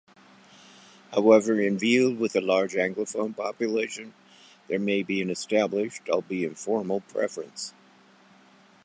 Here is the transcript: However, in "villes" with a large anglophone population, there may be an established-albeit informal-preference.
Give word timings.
However, 1.11 1.61
in 1.61 1.77
"villes" 1.77 2.17
with 2.17 2.35
a 2.35 2.41
large 2.41 2.73
anglophone 2.73 3.37
population, 3.37 4.15
there 4.67 4.79
may 4.79 5.03
be 5.03 5.21
an 5.21 5.29
established-albeit 5.29 6.49
informal-preference. 6.53 7.75